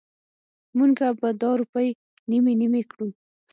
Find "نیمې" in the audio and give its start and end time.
2.29-2.53, 2.61-2.81